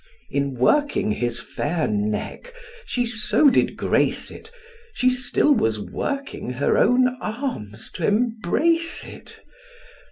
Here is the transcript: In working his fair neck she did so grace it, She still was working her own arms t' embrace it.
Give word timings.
In 0.31 0.55
working 0.55 1.11
his 1.11 1.39
fair 1.39 1.87
neck 1.87 2.55
she 2.87 3.03
did 3.03 3.09
so 3.13 3.51
grace 3.75 4.31
it, 4.31 4.49
She 4.95 5.11
still 5.11 5.53
was 5.53 5.79
working 5.79 6.53
her 6.53 6.75
own 6.75 7.07
arms 7.21 7.91
t' 7.91 8.03
embrace 8.07 9.03
it. 9.03 9.41